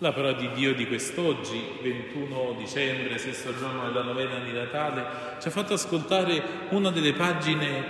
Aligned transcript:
La 0.00 0.12
parola 0.12 0.34
di 0.34 0.50
Dio 0.50 0.74
di 0.74 0.86
quest'oggi, 0.86 1.78
21 1.80 2.56
dicembre, 2.58 3.16
sesto 3.16 3.56
giorno 3.56 3.86
della 3.86 4.02
novena 4.02 4.38
di 4.40 4.52
Natale, 4.52 5.38
ci 5.40 5.48
ha 5.48 5.50
fatto 5.50 5.72
ascoltare 5.72 6.42
una 6.68 6.90
delle 6.90 7.14
pagine 7.14 7.82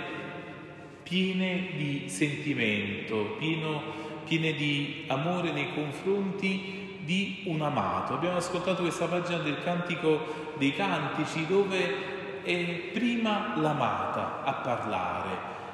piene 1.03 1.71
di 1.75 2.07
sentimento, 2.07 3.35
pieno, 3.37 3.81
piene 4.23 4.53
di 4.53 5.03
amore 5.07 5.51
nei 5.51 5.73
confronti 5.73 6.99
di 6.99 7.43
un 7.47 7.61
amato. 7.61 8.13
Abbiamo 8.13 8.37
ascoltato 8.37 8.83
questa 8.83 9.07
pagina 9.07 9.39
del 9.39 9.61
Cantico 9.61 10.53
dei 10.57 10.73
Cantici 10.73 11.45
dove 11.45 12.41
è 12.43 12.63
prima 12.93 13.55
l'amata 13.57 14.43
a 14.45 14.53
parlare, 14.53 15.29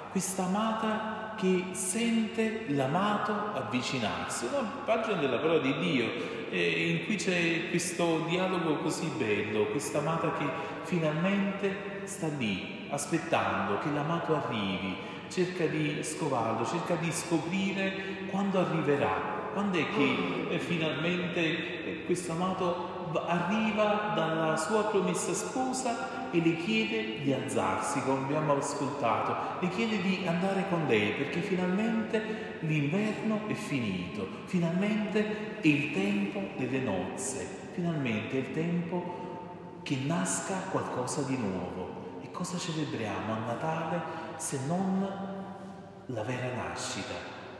questa 0.09 0.45
amata 0.45 1.22
che 1.35 1.65
sente 1.71 2.65
l'amato 2.69 3.31
avvicinarsi, 3.53 4.45
una 4.45 4.67
pagina 4.85 5.17
della 5.17 5.37
parola 5.37 5.59
di 5.59 5.77
Dio 5.79 6.05
eh, 6.49 6.89
in 6.89 7.05
cui 7.05 7.15
c'è 7.15 7.69
questo 7.69 8.25
dialogo 8.27 8.77
così 8.77 9.11
bello, 9.17 9.65
questa 9.65 9.99
amata 9.99 10.33
che 10.33 10.45
finalmente 10.83 12.01
sta 12.03 12.27
lì 12.37 12.87
aspettando 12.89 13.79
che 13.79 13.89
l'amato 13.91 14.35
arrivi, 14.35 14.95
cerca 15.29 15.65
di 15.65 16.03
scovarlo, 16.03 16.65
cerca 16.65 16.95
di 16.95 17.11
scoprire 17.11 18.27
quando 18.29 18.59
arriverà, 18.59 19.49
quando 19.53 19.79
è 19.79 19.85
che 19.95 20.47
eh, 20.49 20.59
finalmente 20.59 21.39
eh, 21.39 22.03
questo 22.05 22.33
amato 22.33 23.09
arriva 23.27 24.13
dalla 24.15 24.55
sua 24.57 24.85
promessa 24.85 25.33
sposa 25.33 26.22
e 26.33 26.41
le 26.41 26.57
chiede 26.57 27.21
di 27.21 27.31
alzarsi, 27.31 28.01
come 28.01 28.23
abbiamo 28.23 28.57
ascoltato, 28.57 29.59
le 29.59 29.69
chiede 29.69 30.01
di 30.01 30.25
andare 30.25 30.65
con 30.67 30.87
lei 30.87 31.11
perché 31.11 31.41
finalmente 31.41 32.57
l'inverno 32.61 33.41
è 33.45 33.53
finito, 33.53 34.27
finalmente 34.45 35.61
è 35.61 35.67
il 35.67 35.93
tempo 35.93 36.41
delle 36.57 36.79
nozze, 36.79 37.47
finalmente 37.73 38.31
è 38.31 38.39
il 38.39 38.51
tempo 38.51 39.81
che 39.83 39.95
nasca 40.05 40.55
qualcosa 40.71 41.21
di 41.21 41.37
nuovo. 41.37 42.21
E 42.23 42.31
cosa 42.31 42.57
celebriamo 42.57 43.33
a 43.33 43.45
Natale 43.45 44.01
se 44.37 44.57
non 44.65 45.07
la 46.07 46.23
vera 46.23 46.51
nascita, 46.55 47.13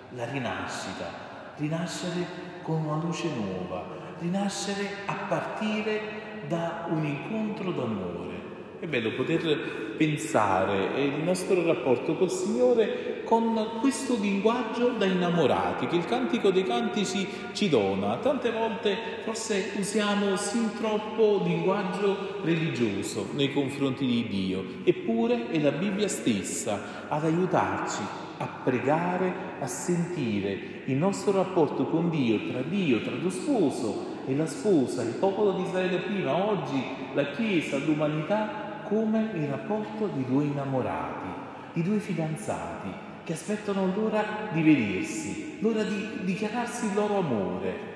la 0.10 0.26
rinascita, 0.26 1.54
rinascere 1.58 2.26
con 2.64 2.86
una 2.86 3.04
luce 3.04 3.30
nuova, 3.36 3.86
rinascere 4.18 4.90
a 5.06 5.14
partire 5.28 6.46
da 6.48 6.88
un 6.90 7.06
incontro 7.06 7.72
d'amore. 7.72 8.43
È 8.84 8.88
bello 8.88 9.12
poter 9.12 9.96
pensare 9.96 11.02
il 11.02 11.24
nostro 11.24 11.66
rapporto 11.66 12.18
col 12.18 12.30
Signore 12.30 13.22
con 13.24 13.78
questo 13.80 14.18
linguaggio 14.20 14.90
da 14.90 15.06
innamorati 15.06 15.88
che 15.88 15.96
il 15.96 16.04
Cantico 16.04 16.50
dei 16.50 16.66
Cantici 16.66 17.26
ci 17.54 17.70
dona. 17.70 18.18
Tante 18.18 18.52
volte 18.52 18.98
forse 19.24 19.72
usiamo 19.78 20.36
sin 20.36 20.74
troppo 20.78 21.44
linguaggio 21.46 22.42
religioso 22.44 23.30
nei 23.36 23.54
confronti 23.54 24.06
di 24.06 24.28
Dio, 24.28 24.66
eppure 24.84 25.50
è 25.50 25.62
la 25.62 25.72
Bibbia 25.72 26.10
stessa 26.10 27.08
ad 27.08 27.24
aiutarci 27.24 28.02
a 28.36 28.50
pregare, 28.66 29.34
a 29.62 29.68
sentire 29.68 30.82
il 30.88 30.96
nostro 30.98 31.32
rapporto 31.32 31.86
con 31.86 32.10
Dio, 32.10 32.50
tra 32.50 32.62
Dio, 32.62 33.02
tra 33.02 33.14
lo 33.16 33.30
sposo 33.30 34.12
e 34.26 34.36
la 34.36 34.46
sposa, 34.46 35.04
il 35.04 35.16
popolo 35.18 35.54
di 35.54 35.62
Israele 35.64 36.00
prima, 36.00 36.36
oggi 36.36 36.84
la 37.14 37.32
Chiesa, 37.32 37.78
l'umanità, 37.78 38.63
come 38.94 39.32
il 39.34 39.48
rapporto 39.48 40.06
di 40.06 40.24
due 40.24 40.44
innamorati, 40.44 41.28
di 41.74 41.82
due 41.82 41.98
fidanzati 41.98 42.90
che 43.24 43.34
aspettano 43.34 43.92
l'ora 43.96 44.24
di 44.52 44.62
vedersi, 44.62 45.58
l'ora 45.62 45.82
di 45.82 46.24
dichiararsi 46.24 46.86
il 46.86 46.94
loro 46.94 47.18
amore. 47.18 47.92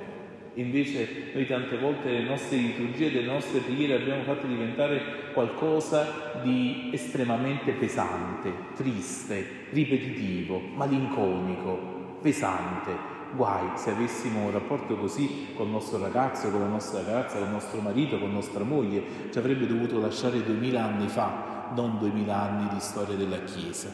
Invece 0.55 1.29
noi 1.35 1.45
tante 1.45 1.77
volte 1.77 2.09
le 2.09 2.23
nostre 2.23 2.57
liturgie, 2.57 3.11
le 3.11 3.25
nostre 3.25 3.59
preghiere 3.59 4.01
abbiamo 4.01 4.23
fatto 4.23 4.47
diventare 4.47 5.31
qualcosa 5.33 6.39
di 6.41 6.89
estremamente 6.91 7.73
pesante, 7.73 8.51
triste, 8.75 9.67
ripetitivo, 9.69 10.59
malinconico, 10.73 12.17
pesante, 12.23 13.16
Guai 13.37 13.69
se 13.75 13.91
avessimo 13.91 14.45
un 14.45 14.51
rapporto 14.51 14.97
così 14.97 15.49
con 15.55 15.67
il 15.67 15.73
nostro 15.73 15.99
ragazzo, 15.99 16.49
con 16.49 16.59
la 16.59 16.67
nostra 16.67 17.03
ragazza, 17.03 17.37
con 17.37 17.45
il 17.45 17.53
nostro 17.53 17.79
marito, 17.81 18.17
con 18.17 18.33
nostra 18.33 18.63
moglie, 18.63 19.03
ci 19.31 19.37
avrebbe 19.37 19.67
dovuto 19.67 19.99
lasciare 19.99 20.43
duemila 20.43 20.83
anni 20.83 21.07
fa, 21.07 21.69
non 21.75 21.99
duemila 21.99 22.35
anni 22.35 22.67
di 22.73 22.79
storia 22.79 23.15
della 23.15 23.43
Chiesa. 23.43 23.89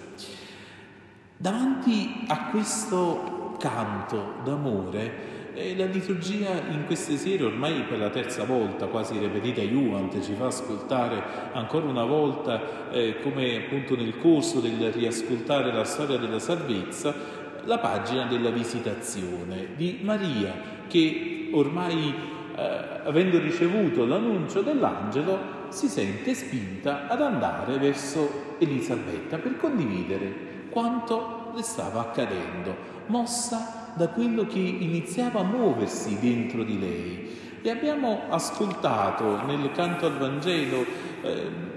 Davanti 1.36 2.24
a 2.28 2.46
questo 2.52 3.56
canto 3.60 4.36
d'amore, 4.46 5.52
eh, 5.56 5.76
la 5.76 5.86
liturgia 5.86 6.62
in 6.70 6.86
queste 6.86 7.18
sere, 7.18 7.44
ormai 7.44 7.84
per 7.84 8.00
la 8.00 8.10
terza 8.10 8.46
volta, 8.46 8.88
quasi 8.88 9.18
ripetita 9.18 9.62
Juant, 9.62 10.22
ci 10.22 10.36
fa 10.36 10.46
ascoltare 10.46 11.22
ancora 11.52 11.86
una 11.86 12.06
volta, 12.06 12.90
eh, 12.92 13.20
come 13.22 13.58
appunto 13.58 13.98
nel 13.98 14.18
corso 14.20 14.62
del 14.62 14.92
riascoltare 14.94 15.74
la 15.74 15.84
storia 15.84 16.18
della 16.18 16.40
salvezza, 16.40 17.42
la 17.66 17.80
pagina 17.80 18.26
della 18.26 18.50
visitazione 18.50 19.70
di 19.76 20.00
Maria 20.02 20.54
che 20.88 21.50
ormai 21.54 22.14
eh, 22.56 22.62
avendo 23.06 23.40
ricevuto 23.40 24.06
l'annuncio 24.06 24.62
dell'angelo 24.62 25.62
si 25.70 25.88
sente 25.88 26.34
spinta 26.34 27.08
ad 27.08 27.22
andare 27.22 27.78
verso 27.78 28.56
Elisabetta 28.60 29.38
per 29.38 29.58
condividere 29.58 30.52
quanto 30.70 31.52
le 31.56 31.64
stava 31.64 32.02
accadendo, 32.02 32.76
mossa 33.08 33.92
da 33.96 34.08
quello 34.10 34.46
che 34.46 34.60
iniziava 34.60 35.42
a 35.42 35.44
muoversi 35.44 36.18
dentro 36.20 36.64
di 36.64 36.80
lei. 36.80 37.42
E 37.62 37.70
abbiamo 37.70 38.24
ascoltato 38.30 39.46
nel 39.46 39.72
canto 39.72 40.06
al 40.06 40.18
Vangelo 40.18 40.86
eh, 41.22 41.73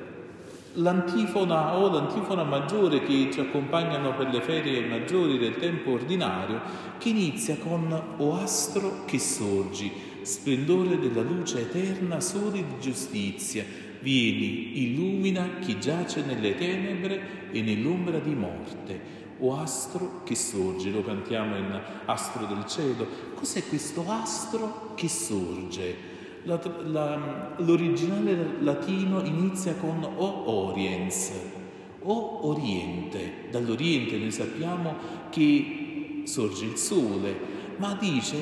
l'antifona 0.77 1.77
o 1.77 1.91
l'antifona 1.91 2.45
maggiore 2.45 3.03
che 3.03 3.31
ci 3.33 3.41
accompagnano 3.41 4.15
per 4.15 4.29
le 4.29 4.41
ferie 4.41 4.87
maggiori 4.87 5.39
del 5.39 5.57
tempo 5.57 5.93
ordinario, 5.93 6.61
che 6.99 7.11
inizia 7.11 7.57
con 7.57 7.93
O 8.19 8.35
astro 8.35 9.05
che 9.05 9.19
sorgi, 9.19 9.91
splendore 10.23 10.99
della 10.99 11.23
luce 11.23 11.61
eterna, 11.61 12.21
sole 12.21 12.65
di 12.65 12.81
giustizia, 12.81 13.65
vieni, 14.01 14.83
illumina 14.83 15.59
chi 15.61 15.79
giace 15.79 16.23
nelle 16.25 16.55
tenebre 16.55 17.51
e 17.51 17.63
nell'ombra 17.63 18.19
di 18.19 18.35
morte. 18.35 19.25
O 19.39 19.59
astro 19.59 20.23
che 20.25 20.35
sorge, 20.35 20.91
lo 20.91 21.03
cantiamo 21.03 21.57
in 21.57 21.81
astro 22.07 22.47
del 22.47 22.65
cielo. 22.67 23.07
Cos'è 23.35 23.67
questo 23.69 24.05
astro 24.09 24.93
che 24.95 25.09
sorge? 25.09 26.15
La, 26.47 26.61
la, 26.85 27.55
l'originale 27.59 28.59
latino 28.61 29.21
inizia 29.25 29.75
con 29.75 30.03
o 30.03 30.69
oriens, 30.69 31.33
o 32.03 32.49
oriente. 32.49 33.49
Dall'oriente 33.51 34.17
noi 34.17 34.31
sappiamo 34.31 34.95
che 35.31 36.23
sorge 36.25 36.67
il 36.67 36.77
sole, 36.77 37.37
ma 37.77 37.97
dice 38.01 38.37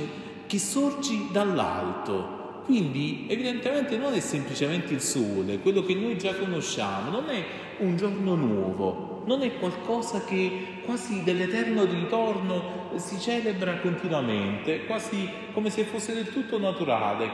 che 0.47 0.59
sorgi 0.59 1.28
dall'alto. 1.32 2.62
Quindi 2.64 3.26
evidentemente 3.28 3.97
non 3.97 4.14
è 4.14 4.20
semplicemente 4.20 4.94
il 4.94 5.00
sole, 5.00 5.60
quello 5.60 5.82
che 5.82 5.94
noi 5.94 6.16
già 6.19 6.34
conosciamo, 6.34 7.10
non 7.10 7.28
è 7.28 7.44
un 7.78 7.97
giorno 7.97 8.34
nuovo, 8.34 9.13
non 9.24 9.42
è 9.42 9.58
qualcosa 9.58 10.24
che 10.24 10.80
quasi 10.84 11.22
dell'eterno 11.22 11.84
ritorno 11.84 12.82
si 12.96 13.18
celebra 13.18 13.78
continuamente, 13.78 14.84
quasi 14.84 15.28
come 15.52 15.70
se 15.70 15.84
fosse 15.84 16.14
del 16.14 16.30
tutto 16.30 16.58
naturale. 16.58 17.30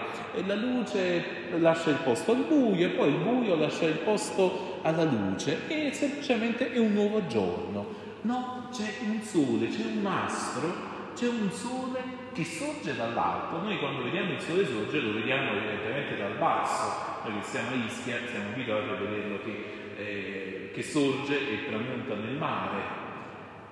La 0.46 0.54
luce 0.54 1.24
lascia 1.58 1.90
il 1.90 1.98
posto 2.02 2.32
al 2.32 2.44
buio 2.48 2.86
e 2.86 2.90
poi 2.90 3.08
il 3.08 3.18
buio 3.18 3.56
lascia 3.56 3.86
il 3.86 3.98
posto 3.98 4.78
alla 4.82 5.04
luce 5.04 5.68
e 5.68 5.92
semplicemente 5.92 6.72
è 6.72 6.78
un 6.78 6.92
nuovo 6.92 7.26
giorno. 7.26 7.98
No, 8.22 8.68
c'è 8.72 8.98
un 9.06 9.20
sole, 9.22 9.68
c'è 9.68 9.84
un 9.84 10.06
astro, 10.06 10.72
c'è 11.14 11.26
un 11.26 11.50
sole 11.50 12.02
che 12.32 12.44
sorge 12.44 12.94
dall'alto. 12.94 13.60
Noi 13.62 13.78
quando 13.78 14.02
vediamo 14.02 14.32
il 14.32 14.40
sole 14.40 14.66
sorgere 14.66 15.06
lo 15.06 15.14
vediamo 15.14 15.52
evidentemente 15.52 16.16
dal 16.16 16.36
basso, 16.38 17.09
noi 17.24 17.40
che 17.40 17.46
siamo 17.46 17.70
a 17.70 17.86
Ischia 17.86 18.18
siamo 18.30 18.50
abituati 18.50 18.88
a 18.88 18.94
vederlo 18.94 19.40
che 19.42 19.80
eh, 20.00 20.70
che 20.72 20.82
sorge 20.82 21.36
e 21.36 21.66
tramonta 21.66 22.14
nel 22.14 22.36
mare. 22.36 22.98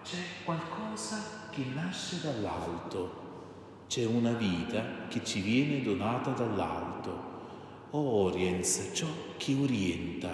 C'è 0.03 0.45
qualcosa 0.45 1.49
che 1.51 1.65
nasce 1.75 2.21
dall'alto, 2.23 3.85
c'è 3.89 4.05
una 4.05 4.33
vita 4.33 5.07
che 5.09 5.25
ci 5.25 5.41
viene 5.41 5.83
donata 5.83 6.31
dall'alto. 6.31 7.37
Oriens, 7.91 8.91
ciò 8.93 9.07
che 9.37 9.55
orienta 9.55 10.29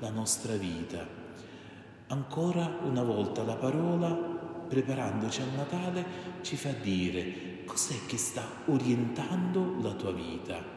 la 0.00 0.10
nostra 0.10 0.54
vita. 0.56 1.06
Ancora 2.08 2.78
una 2.82 3.02
volta 3.02 3.42
la 3.42 3.54
parola, 3.54 4.12
preparandoci 4.68 5.40
al 5.42 5.52
Natale, 5.54 6.04
ci 6.42 6.56
fa 6.56 6.70
dire 6.70 7.64
cos'è 7.64 8.06
che 8.06 8.16
sta 8.16 8.42
orientando 8.66 9.76
la 9.80 9.92
tua 9.92 10.12
vita. 10.12 10.74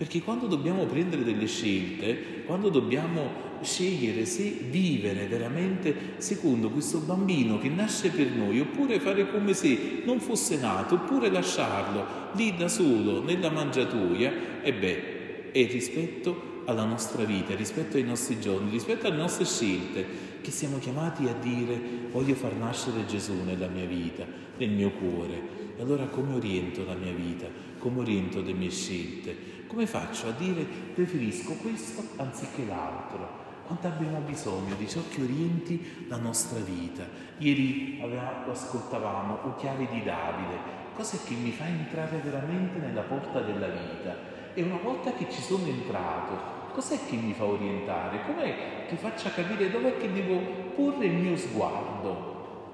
Perché 0.00 0.22
quando 0.22 0.46
dobbiamo 0.46 0.86
prendere 0.86 1.24
delle 1.24 1.46
scelte, 1.46 2.42
quando 2.46 2.70
dobbiamo 2.70 3.58
scegliere 3.60 4.24
se 4.24 4.48
vivere 4.70 5.26
veramente 5.26 6.14
secondo 6.16 6.70
questo 6.70 7.00
bambino 7.00 7.58
che 7.58 7.68
nasce 7.68 8.08
per 8.08 8.30
noi, 8.30 8.60
oppure 8.60 8.98
fare 8.98 9.30
come 9.30 9.52
se 9.52 10.00
non 10.06 10.18
fosse 10.18 10.56
nato, 10.56 10.94
oppure 10.94 11.28
lasciarlo 11.28 12.32
lì 12.32 12.56
da 12.56 12.68
solo 12.68 13.22
nella 13.22 13.50
mangiatoia, 13.50 14.62
e 14.62 14.72
beh, 14.72 15.52
è 15.52 15.70
rispetto 15.70 16.62
alla 16.64 16.86
nostra 16.86 17.24
vita, 17.24 17.54
rispetto 17.54 17.98
ai 17.98 18.02
nostri 18.02 18.40
giorni, 18.40 18.70
rispetto 18.70 19.06
alle 19.06 19.18
nostre 19.18 19.44
scelte, 19.44 20.06
che 20.40 20.50
siamo 20.50 20.78
chiamati 20.78 21.26
a 21.26 21.34
dire 21.34 21.78
voglio 22.10 22.34
far 22.36 22.54
nascere 22.54 23.04
Gesù 23.04 23.34
nella 23.44 23.68
mia 23.68 23.84
vita, 23.84 24.24
nel 24.56 24.70
mio 24.70 24.92
cuore. 24.92 25.58
E 25.76 25.82
allora 25.82 26.06
come 26.06 26.36
oriento 26.36 26.86
la 26.86 26.94
mia 26.94 27.12
vita? 27.12 27.46
Come 27.76 28.00
oriento 28.00 28.40
le 28.40 28.54
mie 28.54 28.70
scelte? 28.70 29.59
Come 29.70 29.86
faccio 29.86 30.26
a 30.26 30.32
dire 30.32 30.64
preferisco 30.64 31.52
questo 31.52 32.02
anziché 32.16 32.66
l'altro? 32.66 33.38
Quanto 33.66 33.86
abbiamo 33.86 34.18
bisogno 34.18 34.74
di 34.74 34.88
ciò 34.88 35.00
che 35.08 35.22
orienti 35.22 36.06
la 36.08 36.16
nostra 36.16 36.58
vita. 36.58 37.04
Ieri 37.38 38.00
avevamo, 38.02 38.50
ascoltavamo 38.50 39.38
O 39.44 39.54
chiave 39.54 39.86
di 39.88 40.02
Davide. 40.02 40.58
Cos'è 40.96 41.18
che 41.24 41.34
mi 41.34 41.52
fa 41.52 41.68
entrare 41.68 42.16
veramente 42.18 42.80
nella 42.80 43.02
porta 43.02 43.42
della 43.42 43.68
vita? 43.68 44.16
E 44.54 44.62
una 44.62 44.78
volta 44.82 45.12
che 45.12 45.30
ci 45.30 45.40
sono 45.40 45.64
entrato, 45.64 46.72
cos'è 46.72 46.98
che 47.08 47.14
mi 47.14 47.32
fa 47.32 47.44
orientare? 47.44 48.24
Com'è 48.26 48.86
che 48.88 48.96
faccia 48.96 49.30
capire 49.30 49.70
dov'è 49.70 49.96
che 49.98 50.12
devo 50.12 50.40
porre 50.74 51.06
il 51.06 51.14
mio 51.14 51.36
sguardo? 51.36 52.72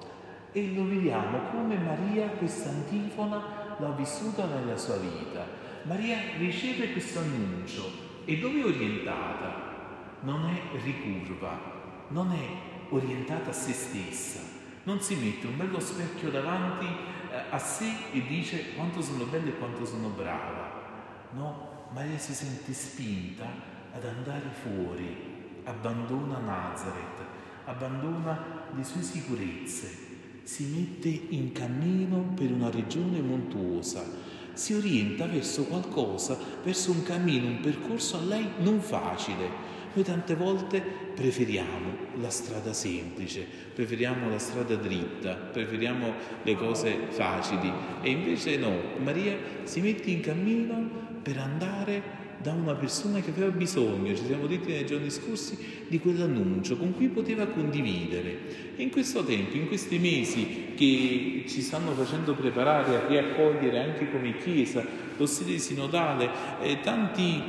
E 0.51 0.73
lo 0.73 0.87
vediamo 0.87 1.41
come 1.51 1.77
Maria 1.77 2.27
questa 2.29 2.71
antifona 2.71 3.77
l'ha 3.77 3.91
vissuta 3.91 4.47
nella 4.47 4.79
sua 4.79 4.97
vita. 4.97 5.66
Maria 5.87 6.19
riceve 6.39 6.91
questo 6.91 7.21
annuncio. 7.21 8.05
E 8.25 8.39
dove 8.39 8.61
è 8.61 8.65
orientata? 8.65 10.19
Non 10.23 10.47
è 10.47 10.83
ricurva, 10.83 12.07
non 12.09 12.33
è 12.33 12.93
orientata 12.93 13.51
a 13.51 13.53
se 13.53 13.73
stessa, 13.73 14.41
non 14.83 15.01
si 15.01 15.15
mette 15.15 15.47
un 15.47 15.57
bello 15.57 15.79
specchio 15.79 16.31
davanti 16.31 16.87
eh, 16.87 17.43
a 17.51 17.59
sé 17.59 17.89
e 18.13 18.27
dice 18.27 18.75
quanto 18.75 19.01
sono 19.01 19.27
bella 19.27 19.47
e 19.47 19.59
quanto 19.59 19.85
sono 19.85 20.09
brava. 20.09 21.29
No, 21.33 21.87
Maria 21.93 22.19
si 22.19 22.35
sente 22.35 22.73
spinta 22.73 23.47
ad 23.93 24.05
andare 24.05 24.49
fuori, 24.61 25.63
abbandona 25.63 26.39
Nazareth, 26.39 27.25
abbandona 27.65 28.65
le 28.75 28.83
sue 28.83 29.03
sicurezze, 29.03 30.43
si 30.43 30.65
mette 30.65 31.09
in 31.09 31.53
cammino 31.53 32.33
per 32.35 32.51
una 32.51 32.71
regione 32.71 33.21
montuosa 33.21 34.26
si 34.57 34.73
orienta 34.73 35.27
verso 35.27 35.65
qualcosa, 35.65 36.39
verso 36.65 36.91
un 36.91 37.03
cammino, 37.03 37.47
un 37.47 37.61
percorso 37.61 38.17
a 38.17 38.23
lei 38.23 38.49
non 38.61 38.81
facile. 38.81 39.75
Noi 39.93 40.05
tante 40.05 40.35
volte 40.35 40.83
preferiamo 41.15 42.15
la 42.21 42.31
strada 42.31 42.73
semplice, 42.73 43.47
preferiamo 43.75 44.29
la 44.29 44.39
strada 44.39 44.75
dritta, 44.75 45.35
preferiamo 45.35 46.13
le 46.43 46.55
cose 46.55 46.97
facili 47.11 47.71
e 48.03 48.11
invece 48.11 48.57
no, 48.57 48.75
Maria 49.03 49.37
si 49.65 49.81
mette 49.81 50.11
in 50.11 50.21
cammino 50.21 51.05
per 51.23 51.39
andare 51.39 52.25
da 52.39 52.53
una 52.53 52.75
persona 52.75 53.21
che 53.21 53.31
aveva 53.31 53.51
bisogno, 53.51 54.15
ci 54.15 54.25
siamo 54.25 54.47
detti 54.47 54.71
nei 54.71 54.87
giorni 54.87 55.11
scorsi, 55.11 55.57
di 55.89 55.99
quell'annuncio 55.99 56.77
con 56.77 56.95
cui 56.95 57.09
poteva 57.09 57.47
condividere. 57.47 58.66
In 58.87 58.93
questo 58.93 59.25
tempo, 59.25 59.57
in 59.57 59.67
questi 59.67 59.99
mesi 59.99 60.75
che 60.77 61.45
ci 61.49 61.61
stanno 61.61 61.91
facendo 61.91 62.35
preparare 62.35 62.95
a 62.95 63.07
riaccogliere 63.09 63.81
anche 63.81 64.09
come 64.13 64.39
Chiesa 64.39 64.87
lo 65.17 65.27
stile 65.27 65.59
sinodale, 65.59 66.31
eh, 66.63 66.79
tanti 66.79 67.43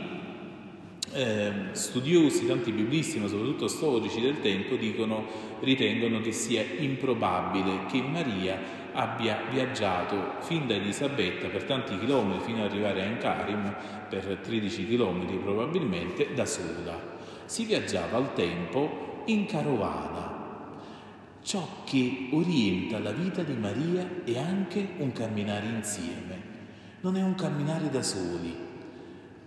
eh, 1.13 1.51
studiosi, 1.74 2.48
tanti 2.48 2.72
biblisti, 2.72 3.19
ma 3.19 3.28
soprattutto 3.28 3.68
storici 3.68 4.19
del 4.19 4.42
tempo, 4.42 4.78
dicono, 4.78 5.28
ritengono 5.60 6.22
che 6.22 6.31
sia 6.31 6.63
improbabile 6.80 7.86
che 7.86 8.01
Maria 8.01 8.60
abbia 8.94 9.44
viaggiato 9.51 10.38
fin 10.39 10.66
da 10.66 10.74
Elisabetta 10.74 11.50
per 11.50 11.66
tanti 11.66 12.00
chilometri 12.00 12.45
fino 12.45 12.63
ad 12.63 12.72
arrivare 12.72 13.04
a 13.04 13.06
Encarim, 13.06 13.75
per 14.10 14.39
13 14.42 14.88
chilometri 14.88 15.38
probabilmente, 15.38 16.34
da 16.34 16.48
sola. 16.48 17.00
Si 17.45 17.63
viaggiava 17.63 18.18
al 18.18 18.34
tempo 18.34 19.22
in 19.25 19.45
carovana. 19.45 20.37
Ciò 21.47 21.65
che 21.85 22.27
orienta 22.31 22.99
la 22.99 23.13
vita 23.13 23.41
di 23.41 23.53
Maria 23.53 24.05
è 24.25 24.38
anche 24.38 24.85
un 24.97 25.13
camminare 25.13 25.67
insieme, 25.67 26.41
non 26.99 27.15
è 27.15 27.21
un 27.23 27.35
camminare 27.35 27.89
da 27.89 28.03
soli. 28.03 28.53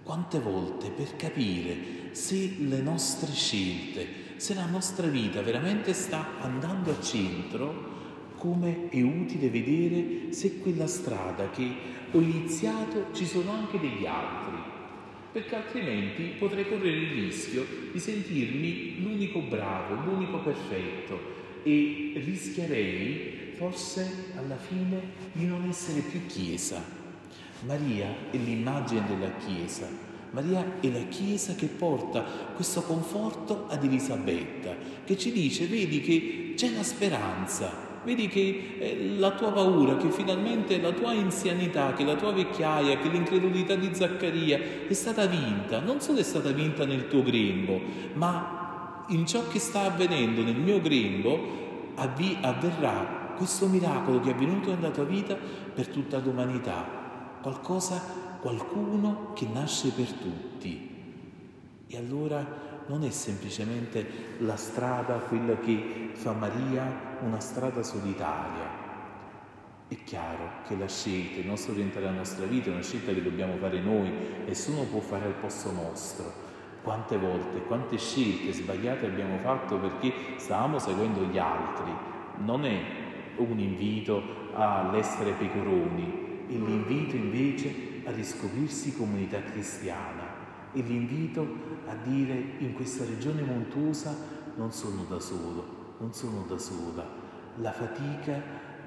Quante 0.02 0.40
volte 0.40 0.88
per 0.88 1.16
capire 1.16 1.76
se 2.12 2.54
le 2.60 2.80
nostre 2.80 3.30
scelte, 3.32 4.06
se 4.36 4.54
la 4.54 4.64
nostra 4.64 5.08
vita 5.08 5.42
veramente 5.42 5.92
sta 5.92 6.40
andando 6.40 6.90
a 6.90 7.02
centro, 7.02 8.32
come 8.38 8.88
è 8.88 9.02
utile 9.02 9.50
vedere 9.50 10.32
se 10.32 10.58
quella 10.60 10.86
strada 10.86 11.50
che 11.50 11.70
ho 12.12 12.18
iniziato 12.18 13.08
ci 13.12 13.26
sono 13.26 13.52
anche 13.52 13.78
degli 13.78 14.06
altri, 14.06 14.56
perché 15.32 15.54
altrimenti 15.54 16.22
potrei 16.38 16.66
correre 16.66 16.96
il 16.96 17.24
rischio 17.26 17.66
di 17.92 17.98
sentirmi 17.98 19.02
l'unico 19.02 19.40
bravo, 19.40 19.96
l'unico 20.02 20.38
perfetto 20.38 21.40
e 21.62 22.12
rischierei 22.24 23.54
forse 23.56 24.32
alla 24.36 24.56
fine 24.56 25.00
di 25.32 25.46
non 25.46 25.66
essere 25.68 26.00
più 26.00 26.26
Chiesa. 26.26 26.82
Maria 27.66 28.08
è 28.30 28.36
l'immagine 28.36 29.02
della 29.06 29.32
Chiesa. 29.36 29.86
Maria 30.30 30.80
è 30.80 30.90
la 30.90 31.04
Chiesa 31.08 31.54
che 31.54 31.66
porta 31.66 32.22
questo 32.54 32.82
conforto 32.82 33.66
ad 33.68 33.84
Elisabetta, 33.84 34.74
che 35.04 35.18
ci 35.18 35.32
dice, 35.32 35.66
vedi 35.66 36.00
che 36.00 36.54
c'è 36.56 36.70
la 36.70 36.82
speranza, 36.82 37.88
Vedi 38.02 38.28
che 38.28 38.76
eh, 38.78 39.14
la 39.18 39.32
tua 39.32 39.52
paura, 39.52 39.96
che 39.98 40.10
finalmente 40.10 40.80
la 40.80 40.92
tua 40.92 41.10
anzianità, 41.10 41.92
che 41.92 42.02
la 42.02 42.14
tua 42.14 42.32
vecchiaia, 42.32 42.96
che 42.96 43.08
l'incredulità 43.08 43.74
di 43.74 43.90
Zaccaria 43.92 44.58
è 44.88 44.92
stata 44.94 45.26
vinta, 45.26 45.80
non 45.80 46.00
solo 46.00 46.18
è 46.18 46.22
stata 46.22 46.50
vinta 46.50 46.86
nel 46.86 47.08
tuo 47.08 47.22
grembo, 47.22 47.78
ma 48.14 48.59
in 49.10 49.26
ciò 49.26 49.46
che 49.48 49.58
sta 49.58 49.82
avvenendo 49.82 50.42
nel 50.42 50.56
mio 50.56 50.80
grembo 50.80 51.92
avvi- 51.96 52.38
avverrà 52.40 53.34
questo 53.36 53.66
miracolo 53.66 54.20
che 54.20 54.30
è 54.30 54.34
avvenuto 54.34 54.74
nella 54.74 54.90
tua 54.90 55.04
vita 55.04 55.34
per 55.34 55.88
tutta 55.88 56.18
l'umanità, 56.18 57.38
qualcosa, 57.40 58.00
qualcuno 58.40 59.32
che 59.34 59.46
nasce 59.50 59.90
per 59.90 60.12
tutti. 60.12 60.88
E 61.86 61.96
allora 61.96 62.68
non 62.86 63.04
è 63.04 63.10
semplicemente 63.10 64.36
la 64.38 64.56
strada, 64.56 65.14
quella 65.14 65.58
che 65.58 66.10
fa 66.12 66.32
Maria, 66.32 67.18
una 67.22 67.40
strada 67.40 67.82
solitaria. 67.82 68.78
È 69.88 69.96
chiaro 70.04 70.62
che 70.68 70.76
la 70.76 70.86
scelta, 70.86 71.40
il 71.40 71.46
nostro 71.46 71.72
orientare 71.72 72.04
la 72.04 72.10
nostra 72.12 72.46
vita 72.46 72.68
è 72.68 72.72
una 72.72 72.82
scelta 72.82 73.12
che 73.12 73.22
dobbiamo 73.22 73.56
fare 73.56 73.80
noi, 73.80 74.12
nessuno 74.46 74.82
può 74.84 75.00
fare 75.00 75.24
al 75.24 75.34
posto 75.34 75.72
nostro. 75.72 76.48
Quante 76.82 77.18
volte, 77.18 77.62
quante 77.64 77.98
scelte 77.98 78.52
sbagliate 78.52 79.06
abbiamo 79.06 79.36
fatto 79.38 79.76
perché 79.78 80.12
stavamo 80.36 80.78
seguendo 80.78 81.22
gli 81.24 81.38
altri. 81.38 81.92
Non 82.38 82.64
è 82.64 82.80
un 83.36 83.58
invito 83.58 84.22
all'essere 84.54 85.32
pecoroni, 85.32 86.46
è 86.48 86.52
l'invito 86.52 87.16
invece 87.16 88.02
a 88.04 88.10
riscoprirsi 88.12 88.96
comunità 88.96 89.42
cristiana 89.42 90.38
e 90.72 90.80
l'invito 90.80 91.46
a 91.86 91.94
dire 91.94 92.54
in 92.58 92.72
questa 92.74 93.04
regione 93.04 93.42
montuosa 93.42 94.14
non 94.56 94.72
sono 94.72 95.04
da 95.08 95.20
solo, 95.20 95.94
non 95.98 96.12
sono 96.12 96.44
da 96.48 96.58
sola. 96.58 97.06
La 97.56 97.72
fatica 97.72 98.42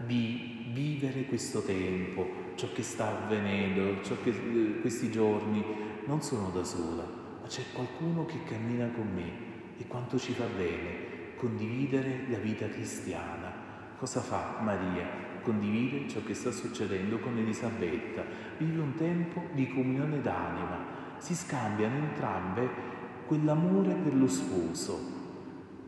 di 0.06 0.70
vivere 0.72 1.26
questo 1.26 1.62
tempo, 1.62 2.26
ciò 2.56 2.68
che 2.74 2.84
sta 2.84 3.24
avvenendo, 3.24 4.02
ciò 4.04 4.16
che 4.24 4.30
eh, 4.30 4.80
questi 4.82 5.12
giorni, 5.12 5.64
non 6.06 6.22
sono 6.22 6.50
da 6.50 6.64
sola, 6.64 7.04
ma 7.44 7.50
c'è 7.50 7.64
qualcuno 7.74 8.26
che 8.26 8.42
cammina 8.46 8.88
con 8.96 9.06
me 9.14 9.52
e 9.78 9.86
quanto 9.86 10.18
ci 10.18 10.32
fa 10.32 10.46
bene 10.46 11.36
condividere 11.36 12.24
la 12.30 12.38
vita 12.38 12.70
cristiana. 12.70 13.52
Cosa 13.98 14.22
fa 14.22 14.60
Maria? 14.62 15.06
Condivide 15.42 16.08
ciò 16.08 16.24
che 16.24 16.36
sta 16.36 16.52
succedendo 16.52 17.20
con 17.20 17.38
Elisabetta. 17.38 18.24
Vive 18.58 18.80
un 18.80 18.96
tempo 18.96 19.44
di 19.52 19.68
comunione 19.68 20.22
d'anima, 20.22 20.78
si 21.18 21.36
scambiano 21.36 21.96
entrambe 21.96 22.70
quell'amore 23.26 23.94
per 23.94 24.16
lo 24.16 24.28
sposo. 24.28 25.12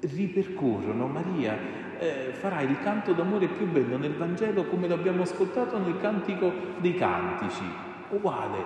Ripercorrono, 0.02 1.08
Maria 1.08 1.58
eh, 2.00 2.34
farà 2.34 2.60
il 2.60 2.78
canto 2.82 3.14
d'amore 3.14 3.48
più 3.48 3.66
bello 3.72 3.98
nel 3.98 4.18
Vangelo 4.18 4.66
come 4.66 4.90
l'abbiamo 4.90 5.22
ascoltato 5.22 5.78
nel 5.78 6.02
Cantico 6.02 6.52
dei 6.80 6.96
Cantici, 6.96 7.64
uguale. 8.10 8.58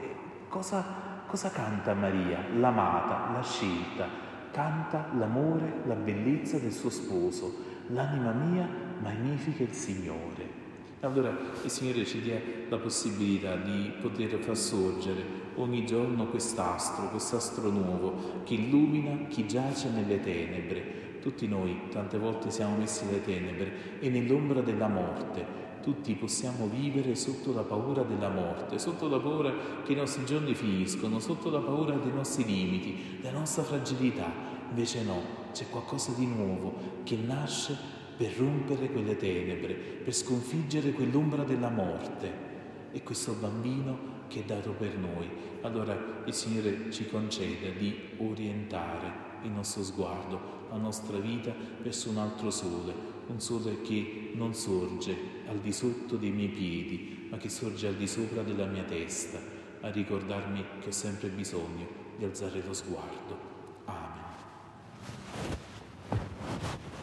Eh, 0.00 0.14
cosa, 0.48 1.01
cosa 1.32 1.48
canta 1.48 1.94
Maria? 1.94 2.44
L'amata, 2.58 3.32
la 3.32 3.42
scelta, 3.42 4.06
canta 4.50 5.08
l'amore, 5.16 5.80
la 5.86 5.94
bellezza 5.94 6.58
del 6.58 6.72
suo 6.72 6.90
sposo. 6.90 7.70
L'anima 7.86 8.32
mia 8.32 8.68
magnifica 9.00 9.62
il 9.62 9.72
Signore. 9.72 10.60
Allora 11.00 11.34
il 11.62 11.70
Signore 11.70 12.04
ci 12.04 12.20
dia 12.20 12.38
la 12.68 12.76
possibilità 12.76 13.56
di 13.56 13.94
poter 14.02 14.38
far 14.40 14.58
sorgere 14.58 15.24
ogni 15.54 15.86
giorno 15.86 16.26
quest'astro, 16.26 17.08
quest'astro 17.08 17.70
nuovo 17.70 18.42
che 18.44 18.52
illumina 18.52 19.26
chi 19.28 19.46
giace 19.46 19.88
nelle 19.88 20.20
tenebre. 20.20 21.20
Tutti 21.22 21.48
noi 21.48 21.88
tante 21.88 22.18
volte 22.18 22.50
siamo 22.50 22.76
messi 22.76 23.06
nelle 23.06 23.24
tenebre 23.24 24.00
e 24.00 24.10
nell'ombra 24.10 24.60
della 24.60 24.88
morte. 24.88 25.70
Tutti 25.82 26.14
possiamo 26.14 26.68
vivere 26.68 27.16
sotto 27.16 27.52
la 27.52 27.62
paura 27.62 28.02
della 28.02 28.28
morte, 28.28 28.78
sotto 28.78 29.08
la 29.08 29.18
paura 29.18 29.52
che 29.84 29.92
i 29.92 29.96
nostri 29.96 30.24
giorni 30.24 30.54
finiscono, 30.54 31.18
sotto 31.18 31.50
la 31.50 31.58
paura 31.58 31.96
dei 31.96 32.12
nostri 32.12 32.44
limiti, 32.44 33.18
della 33.20 33.38
nostra 33.38 33.64
fragilità. 33.64 34.30
Invece 34.68 35.02
no, 35.02 35.20
c'è 35.52 35.68
qualcosa 35.68 36.12
di 36.12 36.24
nuovo 36.24 37.00
che 37.02 37.16
nasce 37.16 37.76
per 38.16 38.32
rompere 38.36 38.92
quelle 38.92 39.16
tenebre, 39.16 39.74
per 39.74 40.14
sconfiggere 40.14 40.92
quell'ombra 40.92 41.42
della 41.42 41.70
morte. 41.70 42.50
E 42.92 43.02
questo 43.02 43.32
bambino 43.32 44.11
che 44.32 44.40
è 44.40 44.44
dato 44.44 44.72
per 44.72 44.96
noi. 44.96 45.28
Allora 45.60 46.22
il 46.24 46.32
Signore 46.32 46.90
ci 46.90 47.06
concede 47.06 47.74
di 47.76 47.94
orientare 48.16 49.30
il 49.42 49.50
nostro 49.50 49.84
sguardo, 49.84 50.66
la 50.70 50.78
nostra 50.78 51.18
vita 51.18 51.54
verso 51.82 52.08
un 52.08 52.16
altro 52.16 52.50
sole, 52.50 52.94
un 53.26 53.38
sole 53.40 53.82
che 53.82 54.32
non 54.34 54.54
sorge 54.54 55.14
al 55.46 55.58
di 55.58 55.72
sotto 55.72 56.16
dei 56.16 56.30
miei 56.30 56.48
piedi, 56.48 57.28
ma 57.30 57.36
che 57.36 57.50
sorge 57.50 57.88
al 57.88 57.94
di 57.94 58.06
sopra 58.06 58.42
della 58.42 58.66
mia 58.66 58.84
testa, 58.84 59.38
a 59.82 59.90
ricordarmi 59.90 60.64
che 60.80 60.88
ho 60.88 60.92
sempre 60.92 61.28
bisogno 61.28 62.00
di 62.16 62.24
alzare 62.24 62.62
lo 62.64 62.72
sguardo 62.72 63.51